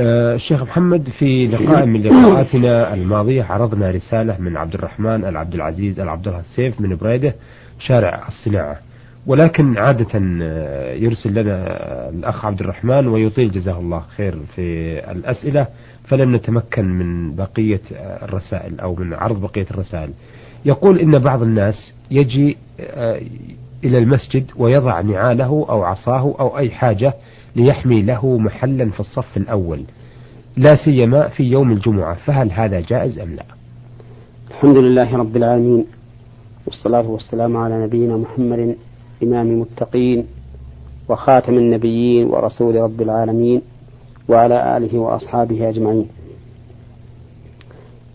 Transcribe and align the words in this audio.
آه، 0.00 0.34
الشيخ 0.34 0.62
محمد 0.62 1.08
في 1.18 1.46
لقاء 1.46 1.86
من 1.86 2.02
لقاءاتنا 2.02 2.94
الماضية 2.94 3.42
عرضنا 3.44 3.90
رسالة 3.90 4.36
من 4.38 4.56
عبد 4.56 4.74
الرحمن 4.74 5.24
العبد 5.24 5.54
العزيز 5.54 6.00
العبد 6.00 6.28
الله 6.28 6.40
السيف 6.40 6.80
من 6.80 6.96
بريدة 6.96 7.34
شارع 7.78 8.28
الصناعة. 8.28 8.76
ولكن 9.26 9.78
عادة 9.78 10.20
آه، 10.42 10.94
يرسل 10.94 11.34
لنا 11.34 11.66
الأخ 12.08 12.44
عبد 12.44 12.60
الرحمن 12.60 13.06
ويطيل 13.08 13.50
جزاه 13.50 13.78
الله 13.78 14.02
خير 14.16 14.38
في 14.54 14.98
الأسئلة 15.10 15.66
فلم 16.04 16.36
نتمكن 16.36 16.84
من 16.84 17.36
بقية 17.36 17.80
الرسائل 18.22 18.80
أو 18.80 18.94
من 18.94 19.14
عرض 19.14 19.40
بقية 19.40 19.66
الرسائل. 19.70 20.10
يقول 20.64 20.98
إن 20.98 21.18
بعض 21.18 21.42
الناس 21.42 21.92
يجي 22.10 22.56
آه، 22.80 23.20
إلى 23.84 23.98
المسجد 23.98 24.50
ويضع 24.56 25.00
نعاله 25.00 25.66
أو 25.68 25.82
عصاه 25.82 26.34
أو 26.40 26.58
أي 26.58 26.70
حاجة 26.70 27.14
ليحمي 27.56 28.02
له 28.02 28.38
محلا 28.38 28.90
في 28.90 29.00
الصف 29.00 29.36
الأول 29.36 29.82
لا 30.56 30.76
سيما 30.84 31.28
في 31.28 31.42
يوم 31.42 31.72
الجمعة 31.72 32.14
فهل 32.14 32.52
هذا 32.52 32.80
جائز 32.80 33.18
أم 33.18 33.34
لا؟ 33.34 33.44
الحمد 34.50 34.76
لله 34.76 35.16
رب 35.16 35.36
العالمين 35.36 35.86
والصلاة 36.66 37.08
والسلام 37.10 37.56
على 37.56 37.84
نبينا 37.84 38.16
محمد 38.16 38.76
إمام 39.22 39.46
المتقين 39.46 40.26
وخاتم 41.08 41.54
النبيين 41.54 42.26
ورسول 42.26 42.76
رب 42.76 43.02
العالمين 43.02 43.62
وعلى 44.28 44.76
آله 44.76 44.98
وأصحابه 44.98 45.68
أجمعين. 45.68 46.06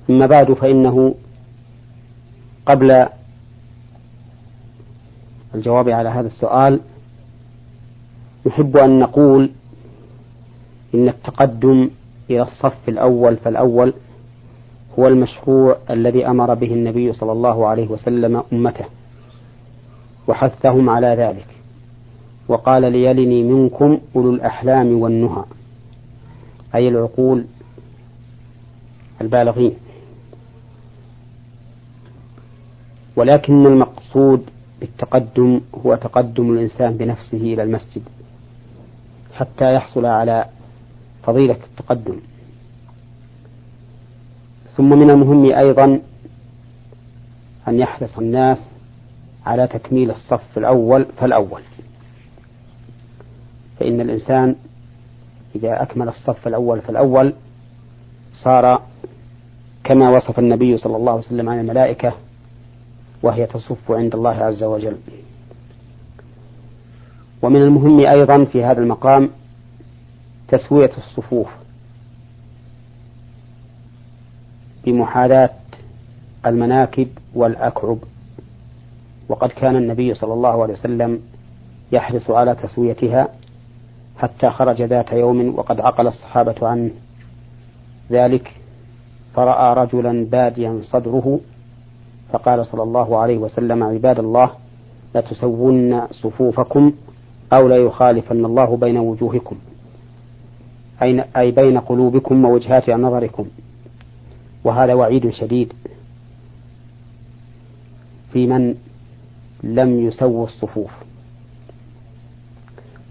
أما 0.09 0.25
بعد 0.27 0.53
فإنه 0.53 1.15
قبل 2.65 3.07
الجواب 5.55 5.89
على 5.89 6.09
هذا 6.09 6.27
السؤال 6.27 6.79
نحب 8.47 8.77
أن 8.77 8.99
نقول 8.99 9.49
إن 10.95 11.09
التقدم 11.09 11.89
إلى 12.29 12.41
الصف 12.41 12.89
الأول 12.89 13.37
فالأول 13.37 13.93
هو 14.99 15.07
المشروع 15.07 15.77
الذي 15.89 16.27
أمر 16.27 16.53
به 16.53 16.73
النبي 16.73 17.13
صلى 17.13 17.31
الله 17.31 17.67
عليه 17.67 17.87
وسلم 17.87 18.43
أمته 18.53 18.85
وحثهم 20.27 20.89
على 20.89 21.07
ذلك. 21.07 21.47
وقال 22.47 22.91
ليلني 22.91 23.43
منكم 23.43 23.99
أولو 24.15 24.29
الأحلام 24.33 25.01
والنهى. 25.01 25.43
أي 26.75 26.87
العقول 26.87 27.45
البالغين. 29.21 29.73
ولكن 33.15 33.65
المقصود 33.65 34.49
بالتقدم 34.81 35.61
هو 35.85 35.95
تقدم 35.95 36.53
الإنسان 36.53 36.97
بنفسه 36.97 37.37
إلى 37.37 37.63
المسجد 37.63 38.01
حتى 39.33 39.73
يحصل 39.73 40.05
على 40.05 40.45
فضيلة 41.23 41.57
التقدم. 41.69 42.19
ثم 44.77 44.89
من 44.99 45.09
المهم 45.09 45.45
أيضا 45.45 45.99
أن 47.67 47.79
يحرص 47.79 48.17
الناس 48.17 48.57
على 49.45 49.67
تكميل 49.67 50.11
الصف 50.11 50.57
الأول 50.57 51.05
فالأول. 51.17 51.61
فإن 53.79 54.01
الإنسان 54.01 54.55
إذا 55.55 55.81
أكمل 55.81 56.07
الصف 56.07 56.47
الأول 56.47 56.81
فالأول 56.81 57.33
صار 58.33 58.81
كما 59.83 60.09
وصف 60.09 60.39
النبي 60.39 60.77
صلى 60.77 60.95
الله 60.95 61.11
عليه 61.11 61.21
وسلم 61.21 61.49
عن 61.49 61.59
الملائكة 61.59 62.13
وهي 63.23 63.45
تصف 63.45 63.91
عند 63.91 64.15
الله 64.15 64.35
عز 64.35 64.63
وجل. 64.63 64.97
ومن 67.41 67.61
المهم 67.61 67.99
أيضا 67.99 68.45
في 68.45 68.63
هذا 68.63 68.81
المقام 68.81 69.29
تسوية 70.47 70.91
الصفوف 70.97 71.47
بمحاذاة 74.85 75.49
المناكب 76.45 77.07
والأكعب. 77.35 77.97
وقد 79.29 79.49
كان 79.49 79.75
النبي 79.75 80.13
صلى 80.13 80.33
الله 80.33 80.63
عليه 80.63 80.73
وسلم 80.73 81.21
يحرص 81.91 82.29
على 82.29 82.55
تسويتها 82.55 83.27
حتى 84.17 84.49
خرج 84.49 84.81
ذات 84.81 85.11
يوم 85.11 85.59
وقد 85.59 85.79
عقل 85.81 86.07
الصحابة 86.07 86.67
عنه. 86.67 86.91
ذلك 88.11 88.55
فرأى 89.35 89.73
رجلا 89.83 90.25
باديا 90.25 90.79
صدره 90.81 91.39
فقال 92.33 92.65
صلى 92.65 92.83
الله 92.83 93.17
عليه 93.17 93.37
وسلم 93.37 93.83
عباد 93.83 94.19
الله 94.19 94.51
لتسون 95.15 96.07
صفوفكم 96.07 96.93
أو 97.53 97.67
لا 97.67 97.75
يخالفن 97.77 98.45
الله 98.45 98.77
بين 98.77 98.97
وجوهكم 98.97 99.55
أي 101.37 101.51
بين 101.51 101.77
قلوبكم 101.77 102.45
ووجهات 102.45 102.89
نظركم. 102.89 103.45
وهذا 104.63 104.93
وعيد 104.93 105.29
شديد 105.29 105.73
في 108.33 108.47
من 108.47 108.75
لم 109.63 110.07
يسووا 110.07 110.45
الصفوف. 110.45 110.91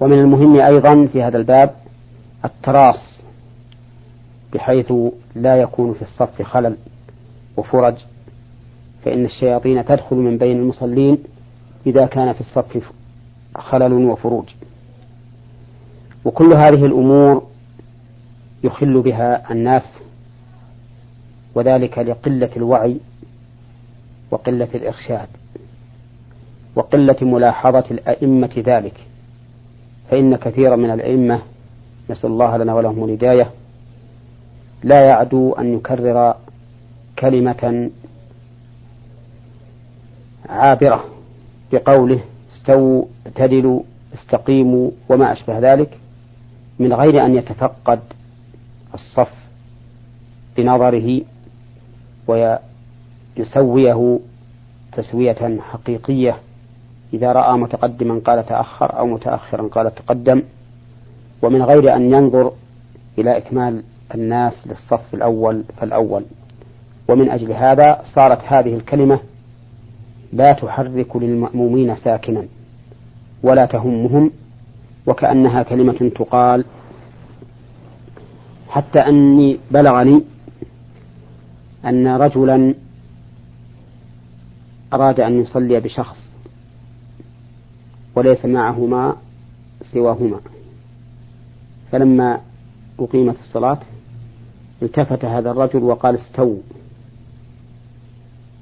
ومن 0.01 0.19
المهم 0.19 0.61
أيضا 0.61 1.07
في 1.07 1.23
هذا 1.23 1.37
الباب 1.39 1.75
التراص 2.45 3.23
بحيث 4.53 4.93
لا 5.35 5.57
يكون 5.57 5.95
في 5.95 6.03
الصف 6.03 6.43
خلل 6.43 6.77
وفرج 7.57 7.95
فإن 9.05 9.25
الشياطين 9.25 9.85
تدخل 9.85 10.17
من 10.17 10.39
بين 10.39 10.61
المصلين 10.61 11.19
إذا 11.87 12.07
كان 12.07 12.33
في 12.33 12.41
الصف 12.41 12.93
خلل 13.57 13.93
وفروج. 13.93 14.45
وكل 16.25 16.53
هذه 16.55 16.85
الأمور 16.87 17.47
يخل 18.65 19.03
بها 19.03 19.53
الناس 19.53 19.93
وذلك 21.55 21.99
لقلة 21.99 22.51
الوعي 22.57 22.97
وقلة 24.31 24.69
الإرشاد 24.75 25.29
وقلة 26.77 27.17
ملاحظة 27.23 27.85
الأئمة 27.91 28.51
ذلك. 28.67 28.95
فإن 30.11 30.37
كثيرا 30.37 30.77
من 30.77 30.91
الأئمة 30.91 31.43
نسأل 32.11 32.31
الله 32.31 32.57
لنا 32.57 32.75
ولهم 32.75 33.05
الهداية 33.05 33.51
لا 34.83 35.01
يعدو 35.01 35.53
أن 35.53 35.75
يكرر 35.75 36.35
كلمة 37.19 37.91
عابرة 40.51 41.05
بقوله 41.73 42.21
استووا 42.53 43.05
اعتدلوا 43.27 43.83
استقيموا 44.15 44.91
وما 45.09 45.33
أشبه 45.33 45.59
ذلك 45.59 45.99
من 46.79 46.93
غير 46.93 47.25
أن 47.27 47.35
يتفقد 47.35 48.01
الصف 48.95 49.33
بنظره 50.57 51.21
ويسويه 52.29 54.19
تسوية 54.93 55.61
حقيقية. 55.61 56.37
إذا 57.15 57.33
رأى 57.33 57.59
متقدما 57.59 58.21
قال 58.25 58.47
تأخر 58.47 58.99
أو 58.99 59.07
متأخرا 59.07 59.69
قال 59.69 59.95
تقدم. 59.95 60.43
ومن 61.43 61.63
غير 61.63 61.97
أن 61.97 62.13
ينظر 62.15 62.53
إلى 63.19 63.37
إكمال 63.37 63.83
الناس 64.15 64.67
للصف 64.67 65.15
الأول 65.15 65.65
فالأول. 65.77 66.25
ومن 67.09 67.31
أجل 67.31 67.53
هذا 67.53 68.03
صارت 68.15 68.45
هذه 68.45 68.75
الكلمة 68.75 69.21
لا 70.33 70.53
تحرك 70.53 71.17
للمأمومين 71.17 71.97
ساكنا 71.97 72.45
ولا 73.43 73.67
تهمهم 73.67 74.31
وكأنها 75.07 75.63
كلمة 75.63 76.11
تقال 76.15 76.65
حتى 78.69 78.99
أني 78.99 79.59
بلغني 79.71 80.23
أن 81.85 82.07
رجلا 82.07 82.75
أراد 84.93 85.21
أن 85.21 85.41
يصلي 85.41 85.81
بشخص 85.81 86.33
وليس 88.17 88.45
معهما 88.45 89.17
سواهما. 89.83 90.41
فلما 91.93 92.41
أقيمت 93.01 93.39
الصلاة 93.39 93.79
التفت 94.83 95.25
هذا 95.25 95.51
الرجل 95.51 95.83
وقال 95.83 96.15
استووا 96.15 96.61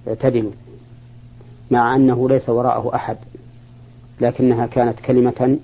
اعتدلوا. 0.08 0.52
مع 1.70 1.96
أنه 1.96 2.28
ليس 2.28 2.48
وراءه 2.48 2.94
أحد 2.94 3.16
لكنها 4.20 4.66
كانت 4.66 5.00
كلمة 5.00 5.58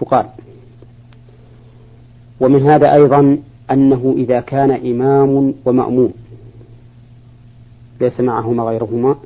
تقال. 0.00 0.26
ومن 2.40 2.62
هذا 2.70 2.94
أيضا 2.94 3.38
أنه 3.70 4.14
إذا 4.16 4.40
كان 4.40 4.70
إمام 4.70 5.54
ومأموم 5.64 6.12
ليس 8.00 8.20
معهما 8.20 8.62
غيرهما 8.62 9.16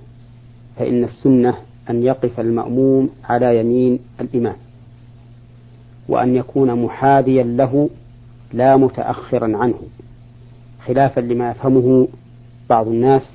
فإن 0.77 1.05
السنة 1.05 1.55
أن 1.91 2.03
يقف 2.03 2.41
المأموم 2.41 3.11
على 3.25 3.61
يمين 3.61 3.99
الإمام 4.21 4.57
وأن 6.09 6.37
يكون 6.37 6.83
محاذيا 6.83 7.43
له 7.43 7.91
لا 8.53 8.77
متأخرا 8.77 9.57
عنه 9.57 9.79
خلافا 10.87 11.21
لما 11.21 11.51
يفهمه 11.51 12.09
بعض 12.71 12.89
الناس 12.89 13.33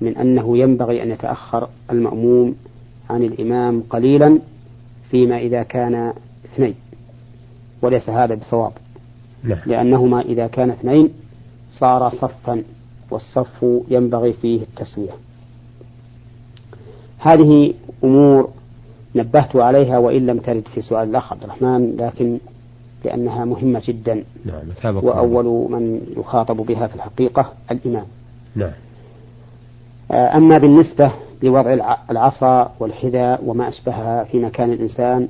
من 0.00 0.16
أنه 0.16 0.58
ينبغي 0.58 1.02
أن 1.02 1.10
يتأخر 1.10 1.68
المأموم 1.90 2.54
عن 3.10 3.22
الإمام 3.22 3.82
قليلا 3.90 4.38
فيما 5.10 5.38
إذا 5.38 5.62
كان 5.62 6.12
اثنين 6.44 6.74
وليس 7.82 8.08
هذا 8.08 8.34
بصواب. 8.34 8.72
نعم. 9.44 9.58
لأنهما 9.66 10.20
إذا 10.20 10.46
كان 10.46 10.70
اثنين 10.70 11.10
صار 11.70 12.10
صفا 12.10 12.62
والصف 13.10 13.66
ينبغي 13.88 14.32
فيه 14.32 14.62
التسوية. 14.62 15.12
هذه 17.18 17.74
أمور 18.04 18.50
نبهت 19.14 19.56
عليها 19.56 19.98
وإن 19.98 20.26
لم 20.26 20.38
ترد 20.38 20.64
في 20.74 20.82
سؤال 20.82 21.08
الأخ 21.08 21.32
عبد 21.32 21.42
الرحمن 21.42 21.96
لكن 21.96 22.38
لأنها 23.04 23.44
مهمة 23.44 23.82
جدا. 23.86 24.24
نعم 24.44 24.96
وأول 24.96 25.70
من 25.70 26.00
يخاطب 26.16 26.56
بها 26.56 26.86
في 26.86 26.94
الحقيقة 26.94 27.52
الإمام. 27.70 28.06
نعم. 28.56 28.72
أما 30.10 30.58
بالنسبة 30.58 31.12
لوضع 31.42 31.96
العصا 32.10 32.72
والحذاء 32.80 33.44
وما 33.46 33.68
أشبهها 33.68 34.24
في 34.24 34.38
مكان 34.38 34.72
الإنسان 34.72 35.28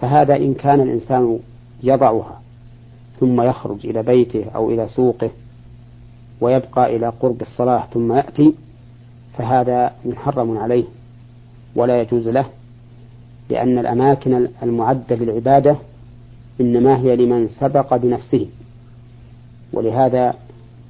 فهذا 0.00 0.36
إن 0.36 0.54
كان 0.54 0.80
الإنسان 0.80 1.38
يضعها 1.82 2.40
ثم 3.20 3.40
يخرج 3.42 3.86
إلى 3.86 4.02
بيته 4.02 4.44
أو 4.54 4.70
إلى 4.70 4.88
سوقه 4.88 5.30
ويبقى 6.40 6.96
إلى 6.96 7.08
قرب 7.20 7.40
الصلاة 7.40 7.84
ثم 7.94 8.12
يأتي 8.12 8.54
فهذا 9.38 9.92
محرم 10.04 10.58
عليه 10.58 10.84
ولا 11.76 12.00
يجوز 12.00 12.28
له 12.28 12.44
لأن 13.50 13.78
الأماكن 13.78 14.48
المعدة 14.62 15.16
للعبادة 15.16 15.76
إنما 16.60 16.98
هي 16.98 17.16
لمن 17.16 17.48
سبق 17.48 17.96
بنفسه. 17.96 18.46
ولهذا 19.72 20.34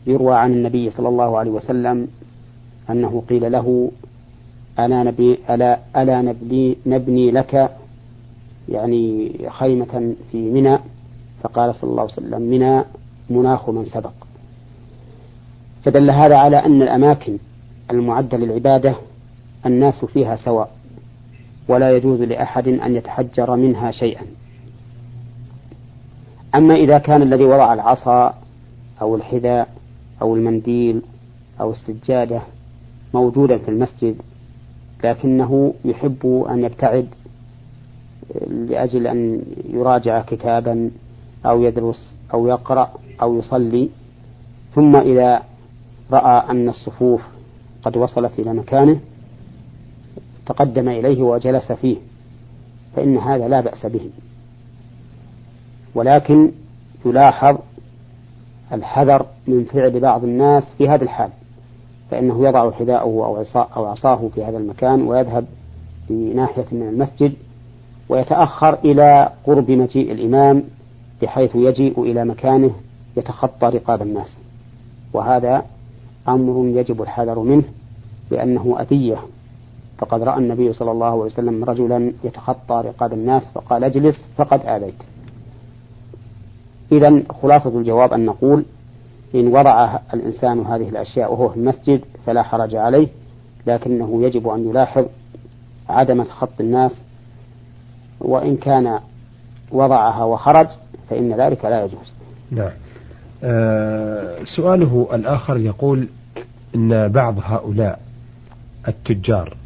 يروى 0.07 0.35
عن 0.35 0.53
النبي 0.53 0.91
صلى 0.91 1.09
الله 1.09 1.39
عليه 1.39 1.51
وسلم 1.51 2.09
أنه 2.91 3.23
قيل 3.29 3.53
له 3.53 3.91
ألا 4.79 5.03
نبني, 5.03 5.39
ألا, 5.51 5.79
ألا 5.97 6.23
نبني, 6.23 6.77
نبني 6.87 7.31
لك 7.31 7.71
يعني 8.69 9.33
خيمة 9.49 10.15
في 10.33 10.51
منى؟ 10.51 10.79
فقال 11.43 11.75
صلى 11.75 11.91
الله 11.91 12.03
عليه 12.03 12.13
وسلم 12.13 12.43
منى 12.43 12.85
مناخ 13.31 13.71
من 13.71 13.85
سبق. 13.85 14.13
فدل 15.85 16.11
هذا 16.11 16.37
على 16.37 16.57
أن 16.57 16.83
الأماكن 16.83 17.39
المعدة 17.91 18.39
للعبادة 18.39 18.95
الناس 19.67 20.05
فيها 20.05 20.37
سواء 20.37 20.71
ولا 21.69 21.97
يجوز 21.97 22.23
لأحد 22.23 22.69
أن 22.69 22.97
يتحجر 22.97 23.57
منها 23.57 23.91
شيئا. 23.91 24.23
أما 26.55 26.75
إذا 26.77 26.99
كان 26.99 27.23
الذي 27.23 27.45
وضع 27.45 27.75
العصا 27.75 28.35
أو 29.03 29.17
الحذاء 29.17 29.69
أو 30.23 30.37
المنديل 30.37 31.03
أو 31.61 31.71
السجادة 31.71 32.41
موجودا 33.15 33.59
في 33.59 33.69
المسجد 33.69 34.17
لكنه 35.05 35.75
يحب 35.85 36.45
أن 36.51 36.65
يبتعد 36.65 37.07
لأجل 38.51 39.07
أن 39.07 39.43
يراجع 39.69 40.21
كتابا 40.21 40.91
أو 41.47 41.63
يدرس 41.63 42.15
أو 42.35 42.47
يقرأ 42.47 42.91
أو 43.23 43.39
يصلي. 43.39 43.89
ثم 44.75 44.97
إذا 44.97 45.43
رأى 46.11 46.51
أن 46.51 46.69
الصفوف 46.69 47.23
قد 47.83 47.97
وصلت 47.97 48.39
إلى 48.39 48.55
مكانه 48.55 49.01
تقدم 50.47 50.89
إليه 50.89 51.23
وجلس 51.23 51.73
فيه 51.73 51.97
فإن 52.97 53.19
هذا 53.19 53.49
لا 53.49 53.61
بأس 53.61 53.87
به. 53.87 54.11
ولكن 55.95 56.53
يلاحظ 57.07 57.59
الحذر 58.73 59.27
من 59.47 59.65
فعل 59.65 60.01
بعض 60.01 60.25
الناس 60.25 60.65
في 60.79 60.89
هذا 60.89 61.05
الحال. 61.05 61.31
فإنه 62.11 62.49
يضع 62.49 62.71
حذاءه 62.71 63.03
أو 63.03 63.45
أو 63.77 63.87
عصاه 63.87 64.29
في 64.35 64.45
هذا 64.45 64.59
المكان 64.59 65.03
ويذهب 65.03 65.45
في 66.09 66.15
ناحية 66.15 66.67
من 66.73 66.89
المسجد 66.89 67.33
ويتأخر 68.09 68.79
إلى 68.85 69.33
قرب 69.45 69.71
مجيء 69.71 70.13
الإمام 70.13 70.65
بحيث 71.23 71.55
يجيء 71.55 72.03
إلى 72.03 72.25
مكانه 72.25 72.71
يتخطى 73.17 73.67
رقاب 73.67 74.03
الناس. 74.03 74.37
وهذا 75.13 75.65
أمر 76.29 76.79
يجب 76.79 77.03
الحذر 77.03 77.39
منه 77.39 77.65
لأنه 78.31 78.77
أذية. 78.81 79.19
فقد 79.99 80.23
رأى 80.23 80.39
النبي 80.39 80.73
صلى 80.73 80.91
الله 80.91 81.07
عليه 81.07 81.23
وسلم 81.23 81.65
رجلا 81.65 82.13
يتخطى 82.25 82.83
رقاب 82.87 83.13
الناس 83.13 83.43
فقال 83.55 83.85
اجلس 83.85 84.17
فقد 84.37 84.61
آذيت. 84.67 85.03
إذا 86.93 87.23
خلاصة 87.43 87.79
الجواب 87.79 88.13
أن 88.13 88.27
نقول 88.27 88.65
إن 89.35 89.47
وضع 89.49 89.99
الإنسان 90.15 90.67
هذه 90.67 90.89
الأشياء 90.89 91.33
وهو 91.33 91.49
في 91.49 91.57
المسجد 91.57 92.01
فلا 92.27 92.43
حرج 92.43 92.75
عليه 92.75 93.09
لكنه 93.67 94.23
يجب 94.23 94.49
أن 94.49 94.69
يلاحظ 94.71 95.07
عدم 95.89 96.25
خط 96.25 96.61
الناس 96.61 97.03
وإن 98.21 98.57
كان 98.57 98.99
وضعها 99.73 100.25
وخرج 100.25 100.67
فإن 101.11 101.33
ذلك 101.41 101.65
لا 101.65 101.85
يجوز. 101.85 102.13
نعم 102.51 102.71
آه 103.45 104.39
سؤاله 104.57 105.09
الآخر 105.13 105.57
يقول 105.57 106.09
إن 106.75 107.09
بعض 107.09 107.35
هؤلاء 107.43 108.01
التجار 108.89 109.57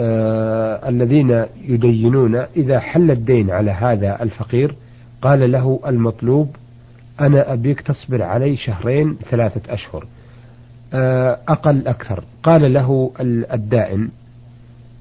آه 0.00 0.88
الذين 0.88 1.44
يدينون 1.68 2.34
إذا 2.56 2.80
حل 2.80 3.10
الدين 3.10 3.50
على 3.50 3.70
هذا 3.70 4.22
الفقير 4.22 4.74
قال 5.22 5.52
له 5.52 5.80
المطلوب 5.86 6.56
أنا 7.20 7.52
أبيك 7.52 7.80
تصبر 7.80 8.22
علي 8.22 8.56
شهرين 8.56 9.16
ثلاثة 9.30 9.74
أشهر. 9.74 10.06
آه، 10.94 11.38
أقل 11.48 11.88
أكثر. 11.88 12.24
قال 12.42 12.72
له 12.72 13.12
الدائن 13.52 14.08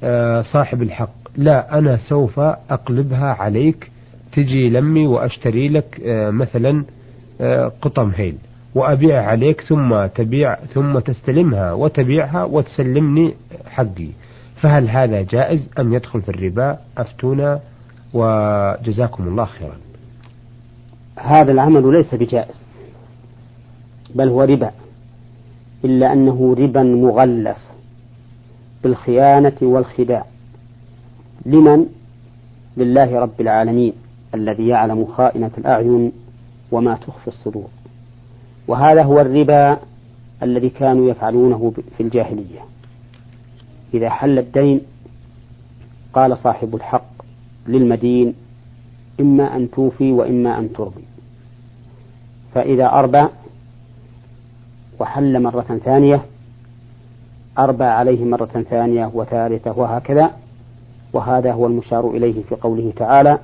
آه، 0.03 0.41
صاحب 0.41 0.81
الحق 0.81 1.13
لا 1.37 1.77
أنا 1.77 1.97
سوف 1.97 2.39
أقلبها 2.39 3.25
عليك 3.25 3.91
تجي 4.33 4.69
لمي 4.69 5.07
وأشتري 5.07 5.69
لك 5.69 6.01
آه، 6.05 6.29
مثلا 6.29 6.85
قطم 7.81 8.11
هيل 8.15 8.37
وأبيع 8.75 9.23
عليك 9.23 9.61
ثم 9.61 10.05
تبيع 10.05 10.55
ثم 10.55 10.99
تستلمها 10.99 11.73
وتبيعها 11.73 12.43
وتسلمني 12.43 13.33
حقي. 13.69 14.09
فهل 14.61 14.89
هذا 14.89 15.21
جائز 15.21 15.69
أم 15.79 15.93
يدخل 15.93 16.21
في 16.21 16.29
الربا؟ 16.29 16.77
أفتونا 16.97 17.59
وجزاكم 18.13 19.27
الله 19.27 19.45
خيرا. 19.45 19.86
هذا 21.17 21.51
العمل 21.51 21.93
ليس 21.93 22.15
بجائز 22.15 22.55
بل 24.15 24.29
هو 24.29 24.43
ربا 24.43 24.71
إلا 25.85 26.13
أنه 26.13 26.55
ربا 26.59 26.83
مغلف 26.83 27.57
بالخيانة 28.83 29.57
والخداع. 29.61 30.25
لمن؟ 31.45 31.85
لله 32.77 33.19
رب 33.19 33.41
العالمين 33.41 33.93
الذي 34.33 34.67
يعلم 34.67 35.05
خائنة 35.05 35.51
الأعين 35.57 36.11
وما 36.71 36.95
تخفي 36.95 37.27
الصدور. 37.27 37.67
وهذا 38.67 39.03
هو 39.03 39.19
الربا 39.19 39.77
الذي 40.43 40.69
كانوا 40.69 41.09
يفعلونه 41.09 41.73
في 41.97 42.03
الجاهلية. 42.03 42.59
إذا 43.93 44.09
حل 44.09 44.39
الدين 44.39 44.81
قال 46.13 46.37
صاحب 46.37 46.75
الحق 46.75 47.11
للمدين 47.67 48.33
إما 49.19 49.55
أن 49.55 49.71
توفي 49.71 50.11
وإما 50.11 50.59
أن 50.59 50.73
ترضي. 50.73 51.03
فإذا 52.53 52.85
أربى 52.85 53.27
وحل 54.99 55.43
مرة 55.43 55.79
ثانية 55.85 56.21
أربى 57.59 57.83
عليه 57.83 58.25
مرة 58.25 58.65
ثانية 58.69 59.11
وثالثة 59.13 59.79
وهكذا 59.79 60.31
وهذا 61.13 61.51
هو 61.51 61.67
المشار 61.67 62.09
إليه 62.09 62.43
في 62.43 62.55
قوله 62.55 62.93
تعالى 62.95 63.39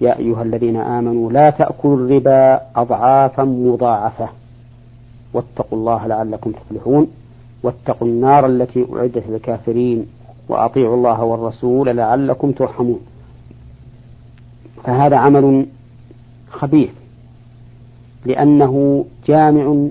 يا 0.00 0.18
أيها 0.18 0.42
الذين 0.42 0.76
آمنوا 0.76 1.32
لا 1.32 1.50
تأكلوا 1.50 1.96
الربا 1.96 2.60
أضعافا 2.76 3.44
مضاعفة. 3.44 4.28
واتقوا 5.34 5.78
الله 5.78 6.06
لعلكم 6.06 6.52
تفلحون. 6.52 7.06
واتقوا 7.62 8.08
النار 8.08 8.46
التي 8.46 8.86
أعدت 8.96 9.26
للكافرين. 9.28 10.06
وأطيعوا 10.48 10.96
الله 10.96 11.22
والرسول 11.22 11.96
لعلكم 11.96 12.52
ترحمون. 12.52 13.00
فهذا 14.84 15.16
عمل 15.16 15.66
خبيث 16.50 16.90
لأنه 18.26 19.04
جامع 19.26 19.88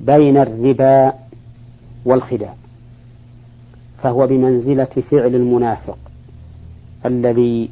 بين 0.00 0.36
الربا 0.36 1.12
والخداع 2.04 2.54
فهو 4.02 4.26
بمنزلة 4.26 5.02
فعل 5.10 5.34
المنافق 5.34 5.98
الذي 7.06 7.70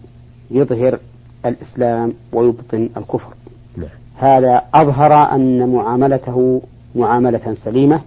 يظهر 0.50 0.98
الإسلام 1.46 2.12
ويبطن 2.32 2.88
الكفر 2.96 3.34
نعم. 3.76 3.88
هذا 4.16 4.62
أظهر 4.74 5.34
أن 5.34 5.72
معاملته 5.72 6.62
معاملة 6.94 7.54
سليمة 7.64 8.00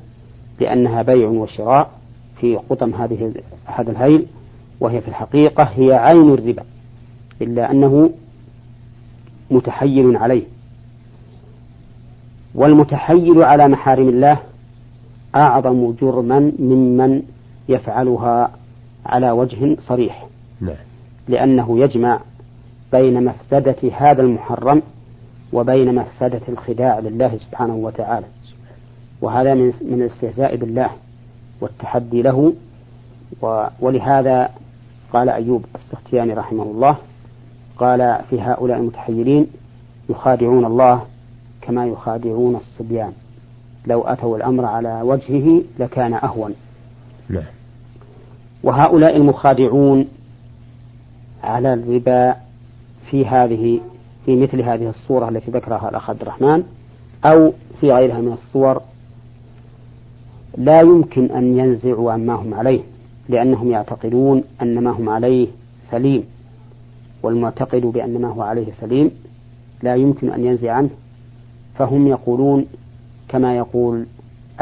لأنها 0.59 1.01
بيع 1.01 1.27
وشراء 1.27 1.89
في 2.41 2.55
قطم 2.69 2.93
هذه 2.93 3.33
هذا 3.65 3.91
الهيل 3.91 4.25
وهي 4.79 5.01
في 5.01 5.07
الحقيقة 5.07 5.63
هي 5.63 5.93
عين 5.93 6.33
الربا 6.33 6.63
إلا 7.41 7.71
أنه 7.71 8.09
متحيل 9.51 10.17
عليه. 10.17 10.43
والمتحيل 12.55 13.43
على 13.43 13.67
محارم 13.67 14.09
الله 14.09 14.37
أعظم 15.35 15.91
جرما 16.01 16.51
ممن 16.59 17.23
يفعلها 17.69 18.51
على 19.05 19.31
وجه 19.31 19.77
صريح. 19.79 20.27
نعم. 20.61 20.75
لأنه 21.27 21.79
يجمع 21.79 22.19
بين 22.91 23.25
مفسدة 23.25 23.75
هذا 23.97 24.21
المحرم 24.21 24.81
وبين 25.53 25.95
مفسدة 25.95 26.41
الخداع 26.49 26.99
لله 26.99 27.37
سبحانه 27.37 27.75
وتعالى. 27.75 28.25
وهذا 29.21 29.53
من 29.53 29.73
من 29.81 30.01
الاستهزاء 30.01 30.55
بالله 30.55 30.89
والتحدي 31.61 32.21
له. 32.21 32.53
ولهذا 33.81 34.49
قال 35.13 35.29
أيوب 35.29 35.65
السختياني 35.75 36.33
رحمه 36.33 36.63
الله 36.63 36.97
قال 37.77 38.19
في 38.29 38.41
هؤلاء 38.41 38.77
المتحيلين 38.77 39.47
يخادعون 40.09 40.65
الله 40.65 41.05
كما 41.61 41.85
يخادعون 41.87 42.55
الصبيان. 42.55 43.11
لو 43.87 44.01
أتوا 44.01 44.37
الأمر 44.37 44.65
على 44.65 45.01
وجهه 45.01 45.61
لكان 45.79 46.13
أهون. 46.13 46.53
نعم. 47.29 47.43
وهؤلاء 48.63 49.17
المخادعون 49.17 50.05
على 51.43 51.73
الربا 51.73 52.35
في 53.11 53.25
هذه 53.25 53.79
في 54.25 54.35
مثل 54.35 54.61
هذه 54.61 54.89
الصورة 54.89 55.29
التي 55.29 55.51
ذكرها 55.51 55.89
الأخ 55.89 56.09
عبد 56.09 56.21
الرحمن 56.21 56.63
أو 57.25 57.53
في 57.81 57.91
غيرها 57.91 58.21
من 58.21 58.33
الصور 58.33 58.81
لا 60.57 60.81
يمكن 60.81 61.31
أن 61.31 61.57
ينزعوا 61.57 62.11
عما 62.11 62.33
هم 62.33 62.53
عليه 62.53 62.79
لأنهم 63.29 63.71
يعتقدون 63.71 64.43
أن 64.61 64.83
ما 64.83 64.91
هم 64.91 65.09
عليه 65.09 65.47
سليم. 65.91 66.23
والمعتقد 67.25 67.81
بأن 67.81 68.21
ما 68.21 68.27
هو 68.27 68.41
عليه 68.41 68.73
سليم 68.73 69.11
لا 69.83 69.95
يمكن 69.95 70.29
أن 70.29 70.45
ينزع 70.45 70.71
عنه 70.71 70.89
فهم 71.77 72.07
يقولون 72.07 72.65
كما 73.27 73.57
يقول 73.57 74.05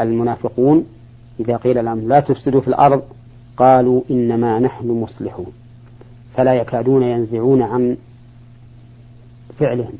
المنافقون 0.00 0.84
إذا 1.40 1.56
قيل 1.56 1.84
لهم 1.84 2.08
لا 2.08 2.20
تفسدوا 2.20 2.60
في 2.60 2.68
الأرض 2.68 3.02
قالوا 3.56 4.02
إنما 4.10 4.58
نحن 4.58 4.90
مصلحون 4.90 5.46
فلا 6.36 6.54
يكادون 6.54 7.02
ينزعون 7.02 7.62
عن 7.62 7.96
فعلهم. 9.58 9.94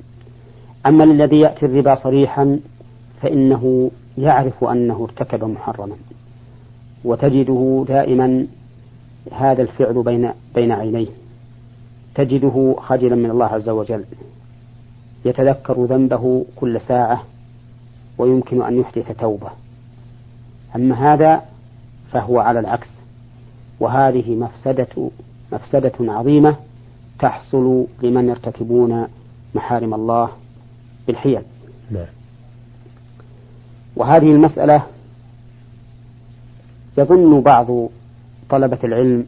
أما 0.86 1.04
الذي 1.04 1.40
يأتي 1.40 1.66
الربا 1.66 1.94
صريحا 1.94 2.60
فإنه 3.22 3.90
يعرف 4.18 4.64
أنه 4.64 5.04
ارتكب 5.04 5.44
محرما 5.44 5.96
وتجده 7.04 7.84
دائما 7.88 8.46
هذا 9.32 9.62
الفعل 9.62 10.02
بين 10.02 10.30
بين 10.54 10.72
عينيه. 10.72 11.23
تجده 12.14 12.76
خجلا 12.78 13.16
من 13.16 13.30
الله 13.30 13.46
عز 13.46 13.68
وجل. 13.68 14.04
يتذكر 15.24 15.84
ذنبه 15.84 16.44
كل 16.56 16.80
ساعة 16.80 17.24
ويمكن 18.18 18.62
أن 18.62 18.80
يحدث 18.80 19.12
توبة. 19.20 19.50
أما 20.76 21.14
هذا 21.14 21.42
فهو 22.12 22.38
على 22.38 22.60
العكس. 22.60 22.88
وهذه 23.80 24.34
مفسدة 24.34 25.10
مفسدة 25.52 25.92
عظيمة 26.00 26.56
تحصل 27.18 27.86
لمن 28.02 28.28
يرتكبون 28.28 29.06
محارم 29.54 29.94
الله 29.94 30.28
بالحيل. 31.06 31.42
نعم. 31.90 32.06
وهذه 33.96 34.32
المسألة 34.32 34.82
يظن 36.98 37.40
بعض 37.40 37.66
طلبة 38.50 38.78
العلم 38.84 39.26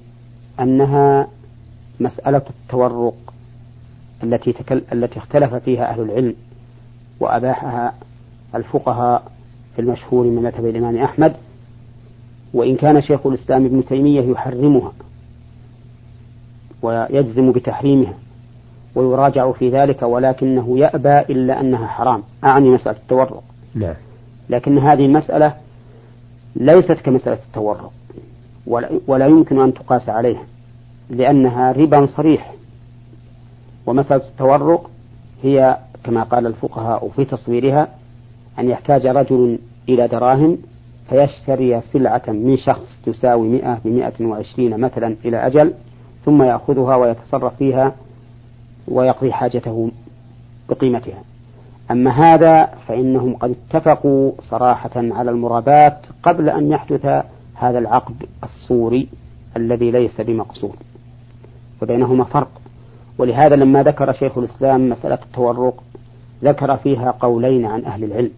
أنها 0.61 1.29
مسألة 2.01 2.43
التورق 2.51 3.15
التي 4.23 4.53
تكل... 4.53 4.83
التي 4.93 5.19
اختلف 5.19 5.55
فيها 5.55 5.91
أهل 5.91 6.01
العلم 6.01 6.35
وأباحها 7.21 7.95
الفقهاء 8.55 9.23
في 9.77 9.83
المشهور 9.83 10.27
من 10.27 10.43
مذهب 10.43 10.67
الإمام 10.67 10.97
أحمد 10.97 11.37
وإن 12.55 12.77
كان 12.77 13.03
شيخ 13.03 13.27
الإسلام 13.27 13.65
ابن 13.65 13.85
تيمية 13.85 14.21
يحرمها 14.33 14.93
ويجزم 16.83 17.53
بتحريمها 17.53 18.15
ويراجع 18.95 19.53
في 19.53 19.71
ذلك 19.71 20.03
ولكنه 20.03 20.79
يأبى 20.79 21.19
إلا 21.19 21.61
أنها 21.61 21.87
حرام. 21.87 22.23
أعني 22.45 22.71
مسألة 22.71 22.97
التورق. 22.97 23.43
نعم. 23.75 23.95
لكن 24.51 24.79
هذه 24.79 25.05
المسألة 25.05 25.55
ليست 26.57 26.93
كمسألة 26.93 27.39
التورق 27.49 27.93
ولا, 28.67 28.91
ولا 29.07 29.27
يمكن 29.27 29.61
أن 29.61 29.75
تقاس 29.75 30.09
عليها. 30.09 30.43
لأنها 31.11 31.73
ربا 31.73 32.07
صريح. 32.07 32.53
ومسألة 33.87 34.23
التورق 34.29 34.91
هي 35.43 35.77
كما 36.05 36.23
قال 36.23 36.47
الفقهاء 36.47 37.09
في 37.17 37.25
تصويرها 37.25 37.89
أن 38.59 38.69
يحتاج 38.69 39.07
رجل 39.07 39.59
إلى 39.89 40.09
دراهم 40.09 40.59
فيشتري 41.11 41.81
سلعة 41.81 42.23
من 42.29 42.57
شخص 42.57 42.99
تساوي 43.07 43.49
مئة 43.49 43.81
بمئة 43.85 44.27
وعشرين 44.27 44.81
مثلا 44.81 45.17
إلى 45.25 45.47
أجل 45.47 45.73
ثم 46.25 46.43
يأخذها 46.43 46.97
ويتصرف 46.97 47.57
فيها 47.57 47.95
ويقضي 48.89 49.33
حاجته 49.33 49.91
بقيمتها. 50.69 51.23
أما 51.91 52.11
هذا 52.11 52.65
فإنهم 52.89 53.37
قد 53.37 53.57
اتفقوا 53.71 54.33
صراحة 54.43 54.91
على 54.97 55.31
المرابات 55.31 55.99
قبل 56.23 56.49
أن 56.49 56.71
يحدث 56.73 57.25
هذا 57.55 57.79
العقد 57.79 58.15
الصوري 58.45 59.09
الذي 59.57 59.91
ليس 59.91 60.21
بمقصود. 60.21 60.77
وبينهما 61.83 62.25
فرق. 62.25 62.51
ولهذا 63.19 63.57
لما 63.57 63.83
ذكر 63.83 64.13
شيخ 64.13 64.39
الإسلام 64.39 64.89
مسألة 64.89 65.19
التورق 65.23 65.83
ذكر 66.45 66.77
فيها 66.77 67.11
قولين 67.11 67.67
عن 67.67 67.85
أهل 67.85 68.05
العلم. 68.05 68.31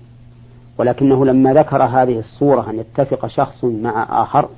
ولكنه 0.78 1.24
لما 1.24 1.54
ذكر 1.54 1.82
هذه 1.82 2.18
الصورة 2.18 2.70
أن 2.70 2.78
يتفق 2.78 3.26
شخص 3.26 3.64
مع 3.64 4.22
آخر 4.22 4.48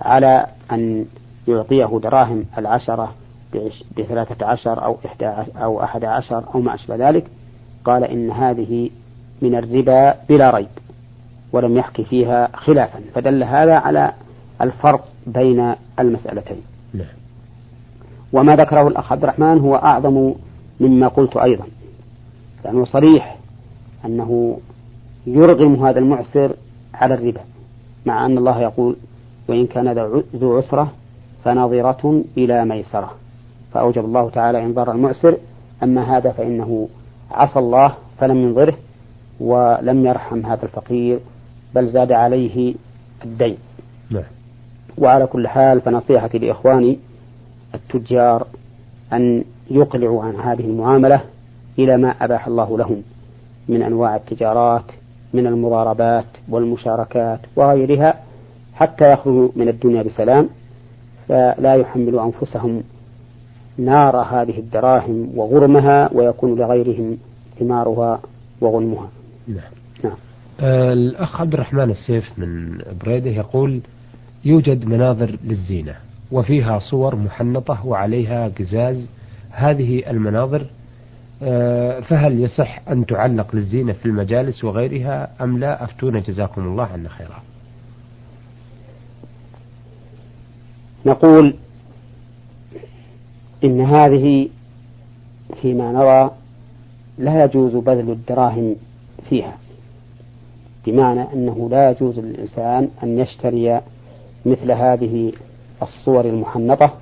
على 0.00 0.46
أن 0.72 1.04
يعطيه 1.48 2.00
دراهم 2.02 2.44
العشرة 2.58 3.14
بثلاثة 3.98 4.46
عشر 4.46 4.84
أو 4.84 4.96
إحدى 5.06 5.32
أو 5.56 5.82
أحد 5.84 6.04
عشر 6.04 6.44
أو 6.54 6.60
ما 6.60 6.74
أشبه 6.74 7.08
ذلك 7.08 7.26
قال 7.84 8.04
إن 8.04 8.30
هذه 8.30 8.90
من 9.42 9.54
الربا 9.54 10.14
بلا 10.28 10.50
ريب 10.50 10.68
ولم 11.52 11.76
يحكي 11.76 12.04
فيها 12.04 12.48
خلافا. 12.54 13.00
فدل 13.14 13.44
هذا 13.44 13.74
على 13.74 14.12
الفرق 14.60 15.04
بين 15.26 15.74
المسألتين. 15.98 16.62
نعم. 16.94 17.19
وما 18.32 18.56
ذكره 18.56 18.88
الأخ 18.88 19.12
عبد 19.12 19.22
الرحمن 19.22 19.58
هو 19.58 19.76
أعظم 19.76 20.34
مما 20.80 21.08
قلت 21.08 21.36
أيضا. 21.36 21.64
لأنه 22.64 22.84
صريح 22.84 23.36
أنه 24.04 24.58
يرغم 25.26 25.86
هذا 25.86 25.98
المعسر 25.98 26.52
على 26.94 27.14
الربا 27.14 27.40
مع 28.06 28.26
أن 28.26 28.38
الله 28.38 28.60
يقول 28.60 28.96
وإن 29.48 29.66
كان 29.66 29.88
ذو 30.36 30.56
عسرة 30.56 30.92
فنظرة 31.44 32.24
إلى 32.36 32.64
ميسرة. 32.64 33.10
فأوجب 33.72 34.04
الله 34.04 34.30
تعالى 34.30 34.64
إنظار 34.64 34.92
المعسر. 34.92 35.36
أما 35.82 36.16
هذا 36.16 36.32
فإنه 36.32 36.88
عصى 37.30 37.58
الله 37.58 37.94
فلم 38.18 38.36
ينظره 38.36 38.74
ولم 39.40 40.06
يرحم 40.06 40.46
هذا 40.46 40.64
الفقير 40.64 41.18
بل 41.74 41.86
زاد 41.86 42.12
عليه 42.12 42.74
الدين. 43.24 43.56
نعم. 44.10 44.22
وعلى 44.98 45.26
كل 45.26 45.48
حال 45.48 45.80
فنصيحتي 45.80 46.38
لإخواني 46.38 46.98
التجار 47.74 48.46
أن 49.12 49.44
يقلعوا 49.70 50.24
عن 50.24 50.34
هذه 50.34 50.64
المعاملة 50.64 51.20
إلى 51.78 51.96
ما 51.96 52.14
أباح 52.20 52.46
الله 52.46 52.78
لهم 52.78 53.02
من 53.68 53.82
أنواع 53.82 54.16
التجارات 54.16 54.84
من 55.34 55.46
المضاربات 55.46 56.26
والمشاركات 56.48 57.40
وغيرها 57.56 58.14
حتى 58.74 59.12
يخرجوا 59.12 59.48
من 59.56 59.68
الدنيا 59.68 60.02
بسلام 60.02 60.48
فلا 61.28 61.74
يحملوا 61.74 62.24
أنفسهم 62.24 62.82
نار 63.78 64.16
هذه 64.16 64.58
الدراهم 64.58 65.30
وغرمها 65.36 66.10
ويكون 66.12 66.54
لغيرهم 66.58 67.18
ثمارها 67.58 68.20
وغنمها 68.60 69.08
نعم. 69.48 69.58
نعم. 70.04 70.16
الأخ 70.92 71.40
عبد 71.40 71.54
الرحمن 71.54 71.90
السيف 71.90 72.38
من 72.38 72.78
بريدة 73.04 73.30
يقول 73.30 73.80
يوجد 74.44 74.84
مناظر 74.84 75.36
للزينة 75.44 75.94
وفيها 76.32 76.78
صور 76.78 77.16
محنطة 77.16 77.86
وعليها 77.86 78.48
قزاز. 78.48 79.06
هذه 79.50 80.10
المناظر 80.10 80.66
آه 81.42 82.00
فهل 82.00 82.40
يصح 82.40 82.80
أن 82.88 83.06
تعلق 83.06 83.54
للزينة 83.54 83.92
في 83.92 84.06
المجالس 84.06 84.64
وغيرها 84.64 85.30
أم 85.40 85.58
لا؟ 85.58 85.84
أفتونا 85.84 86.20
جزاكم 86.20 86.62
الله 86.62 86.84
عنا 86.84 87.08
خيرا. 87.08 87.42
نقول 91.06 91.54
إن 93.64 93.80
هذه 93.80 94.48
فيما 95.62 95.92
نرى 95.92 96.30
لا 97.18 97.44
يجوز 97.44 97.76
بذل 97.76 98.10
الدراهم 98.10 98.76
فيها 99.28 99.56
بمعنى 100.86 101.32
أنه 101.32 101.68
لا 101.70 101.90
يجوز 101.90 102.18
للإنسان 102.18 102.88
أن 103.02 103.18
يشتري 103.18 103.80
مثل 104.46 104.72
هذه 104.72 105.32
الصور 105.82 106.24
المحنطة 106.24 106.94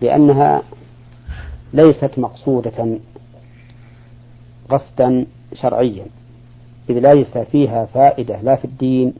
لأنها 0.00 0.62
ليست 1.72 2.10
مقصودة 2.18 2.98
قصدا 4.68 5.26
شرعيا 5.54 6.06
إذ 6.90 6.98
ليس 6.98 7.38
فيها 7.38 7.84
فائدة 7.84 8.40
لا 8.42 8.56
في 8.56 8.64
الدين 8.64 9.14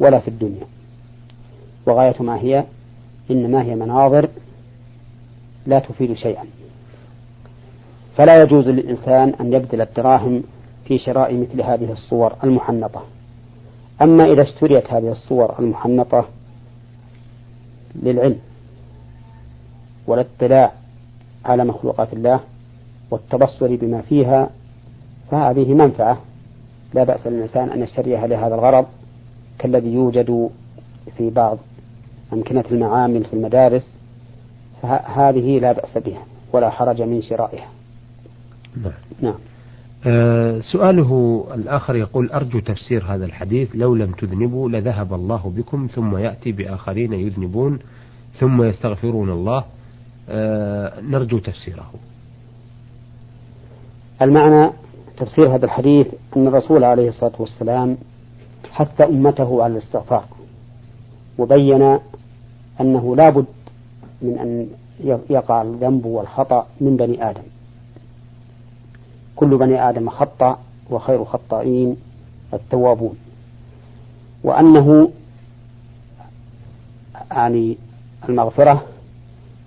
ولا 0.00 0.18
في 0.18 0.28
الدنيا. 0.28 0.66
وغاية 1.86 2.22
ما 2.22 2.36
هي 2.36 2.64
إنما 3.30 3.62
هي 3.62 3.74
مناظر 3.74 4.28
لا 5.66 5.78
تفيد 5.78 6.12
شيئا. 6.12 6.44
فلا 8.16 8.42
يجوز 8.42 8.68
للإنسان 8.68 9.34
أن 9.40 9.52
يبذل 9.52 9.80
الدراهم 9.80 10.42
في 10.84 10.98
شراء 10.98 11.34
مثل 11.34 11.62
هذه 11.62 11.92
الصور 11.92 12.32
المحنطة. 12.44 13.02
أما 14.02 14.24
إذا 14.24 14.42
اشتريت 14.42 14.92
هذه 14.92 15.12
الصور 15.12 15.58
المحنطة 15.58 16.24
للعلم 18.02 18.38
والاطلاع 20.06 20.72
على 21.44 21.64
مخلوقات 21.64 22.12
الله 22.12 22.40
والتبصر 23.10 23.76
بما 23.76 24.00
فيها 24.00 24.50
فهذه 25.30 25.74
منفعة. 25.74 26.18
لا 26.94 27.04
بأس 27.04 27.26
للإنسان 27.26 27.70
أن 27.70 27.82
يشتريها 27.82 28.26
لهذا 28.26 28.54
الغرض 28.54 28.86
كالذي 29.58 29.92
يوجد 29.92 30.50
في 31.18 31.30
بعض 31.30 31.58
أمكنة 32.32 32.64
المعامل 32.70 33.24
في 33.24 33.32
المدارس 33.32 33.94
فهذه 34.82 35.58
لا 35.58 35.72
بأس 35.72 35.98
بها 35.98 36.22
ولا 36.52 36.70
حرج 36.70 37.02
من 37.02 37.22
شرائها. 37.22 37.68
نعم, 38.82 38.92
نعم. 39.20 39.34
آه 40.04 40.60
سؤاله 40.60 41.44
الآخر 41.54 41.96
يقول 41.96 42.30
أرجو 42.30 42.60
تفسير 42.60 43.04
هذا 43.04 43.24
الحديث 43.24 43.70
لو 43.74 43.94
لم 43.94 44.12
تذنبوا 44.12 44.68
لذهب 44.68 45.14
الله 45.14 45.52
بكم 45.56 45.88
ثم 45.94 46.16
يأتي 46.16 46.52
بآخرين 46.52 47.12
يذنبون 47.12 47.78
ثم 48.38 48.62
يستغفرون 48.62 49.30
الله. 49.30 49.64
آه 50.28 51.00
نرجو 51.00 51.38
تفسيره. 51.38 51.90
المعنى 54.22 54.70
تفسير 55.16 55.54
هذا 55.54 55.64
الحديث 55.64 56.06
أن 56.36 56.46
الرسول 56.46 56.84
عليه 56.84 57.08
الصلاة 57.08 57.32
والسلام 57.38 57.96
حث 58.72 59.00
أمته 59.00 59.62
على 59.62 59.72
الاستغفار 59.72 60.24
وبين 61.38 61.98
أنه 62.80 63.16
لا 63.16 63.30
بد 63.30 63.46
من 64.22 64.38
أن 64.38 64.66
يقع 65.30 65.62
الذنب 65.62 66.06
والخطأ 66.06 66.66
من 66.80 66.96
بني 66.96 67.30
آدم. 67.30 67.42
كل 69.36 69.58
بني 69.58 69.88
آدم 69.88 70.10
خطأ 70.10 70.58
وخير 70.90 71.24
خطائين 71.24 71.96
التوابون. 72.54 73.16
وأنه 74.44 75.10
يعني 77.30 77.78
المغفرة 78.28 78.82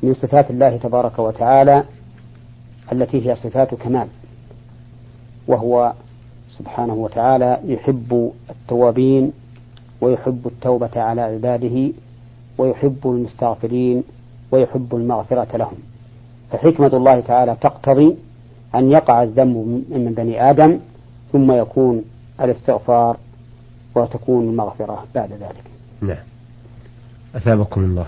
من 0.03 0.13
صفات 0.13 0.51
الله 0.51 0.77
تبارك 0.77 1.19
وتعالى 1.19 1.83
التي 2.91 3.29
هي 3.29 3.35
صفات 3.35 3.75
كمال 3.75 4.07
وهو 5.47 5.93
سبحانه 6.57 6.93
وتعالى 6.93 7.59
يحب 7.65 8.31
التوابين 8.49 9.31
ويحب 10.01 10.47
التوبة 10.47 11.01
على 11.01 11.21
عباده 11.21 11.91
ويحب 12.57 12.97
المستغفرين 13.05 14.03
ويحب 14.51 14.95
المغفرة 14.95 15.57
لهم. 15.57 15.77
فحكمة 16.51 16.87
الله 16.93 17.19
تعالى 17.19 17.55
تقتضي 17.61 18.15
أن 18.75 18.91
يقع 18.91 19.23
الذنب 19.23 19.55
من 19.89 20.13
بني 20.17 20.49
آدم 20.49 20.79
ثم 21.31 21.51
يكون 21.51 22.03
الاستغفار 22.41 23.17
وتكون 23.95 24.49
المغفرة 24.49 25.05
بعد 25.15 25.31
ذلك. 25.31 25.63
نعم. 26.01 26.23
أثابكم 27.35 27.81
الله. 27.81 28.05